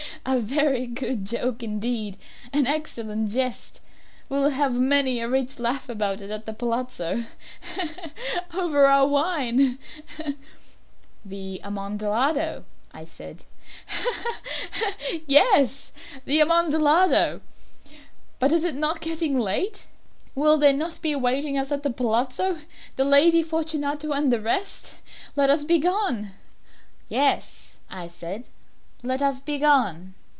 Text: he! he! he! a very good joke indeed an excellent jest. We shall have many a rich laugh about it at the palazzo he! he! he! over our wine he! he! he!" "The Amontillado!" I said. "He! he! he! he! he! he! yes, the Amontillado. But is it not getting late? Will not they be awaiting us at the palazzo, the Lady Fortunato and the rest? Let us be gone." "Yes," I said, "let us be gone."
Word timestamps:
he! 0.23 0.31
he! 0.33 0.39
he! 0.39 0.53
a 0.53 0.61
very 0.61 0.85
good 0.85 1.25
joke 1.25 1.63
indeed 1.63 2.15
an 2.53 2.67
excellent 2.67 3.31
jest. 3.31 3.79
We 4.29 4.37
shall 4.37 4.49
have 4.51 4.73
many 4.73 5.19
a 5.19 5.27
rich 5.27 5.57
laugh 5.57 5.89
about 5.89 6.21
it 6.21 6.29
at 6.29 6.45
the 6.45 6.53
palazzo 6.53 7.25
he! 7.75 7.81
he! 7.81 7.87
he! 7.87 8.11
over 8.59 8.85
our 8.85 9.07
wine 9.07 9.57
he! 10.15 10.23
he! 10.23 10.23
he!" 10.33 10.37
"The 11.25 11.61
Amontillado!" 11.63 12.65
I 12.91 13.03
said. 13.05 13.45
"He! 13.89 14.03
he! 14.03 14.11
he! 14.11 14.85
he! 14.85 14.89
he! 14.89 15.17
he! 15.19 15.23
yes, 15.25 15.91
the 16.25 16.39
Amontillado. 16.39 17.41
But 18.37 18.51
is 18.51 18.63
it 18.63 18.75
not 18.75 19.01
getting 19.01 19.39
late? 19.39 19.87
Will 20.35 20.57
not 20.59 20.91
they 20.95 20.99
be 21.01 21.11
awaiting 21.13 21.57
us 21.57 21.71
at 21.71 21.81
the 21.81 21.89
palazzo, 21.89 22.59
the 22.95 23.05
Lady 23.05 23.41
Fortunato 23.41 24.11
and 24.11 24.31
the 24.31 24.39
rest? 24.39 24.97
Let 25.35 25.49
us 25.49 25.63
be 25.63 25.79
gone." 25.79 26.27
"Yes," 27.09 27.79
I 27.89 28.07
said, 28.07 28.49
"let 29.03 29.19
us 29.19 29.39
be 29.39 29.57
gone." 29.57 30.13